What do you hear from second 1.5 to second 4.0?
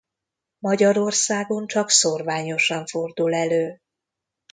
csak szórványosan fordul elő.